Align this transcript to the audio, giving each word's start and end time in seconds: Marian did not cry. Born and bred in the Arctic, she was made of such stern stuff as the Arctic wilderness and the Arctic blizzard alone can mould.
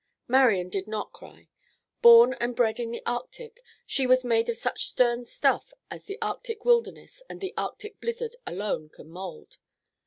Marian 0.27 0.69
did 0.69 0.87
not 0.87 1.13
cry. 1.13 1.47
Born 2.01 2.33
and 2.39 2.55
bred 2.55 2.79
in 2.79 2.89
the 2.89 3.03
Arctic, 3.05 3.61
she 3.85 4.07
was 4.07 4.23
made 4.25 4.49
of 4.49 4.57
such 4.57 4.87
stern 4.87 5.25
stuff 5.25 5.75
as 5.91 6.05
the 6.05 6.17
Arctic 6.23 6.65
wilderness 6.65 7.21
and 7.29 7.39
the 7.39 7.53
Arctic 7.55 7.99
blizzard 8.01 8.35
alone 8.47 8.89
can 8.89 9.09
mould. 9.09 9.59